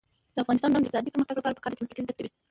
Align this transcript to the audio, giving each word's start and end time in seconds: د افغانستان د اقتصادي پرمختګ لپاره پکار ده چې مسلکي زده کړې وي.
د 0.35 0.37
افغانستان 0.43 0.69
د 0.71 0.75
اقتصادي 0.77 1.09
پرمختګ 1.11 1.35
لپاره 1.37 1.55
پکار 1.57 1.71
ده 1.71 1.77
چې 1.77 1.83
مسلکي 1.83 2.03
زده 2.05 2.13
کړې 2.17 2.27
وي. 2.29 2.37